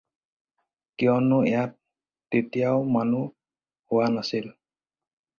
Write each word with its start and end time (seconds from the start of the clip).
কিয়নো 1.01 1.39
ইয়াত 1.51 1.71
তেতিয়াও 2.29 2.79
মানুহ 2.95 3.25
শোৱা 3.85 4.07
নাছিল। 4.15 4.47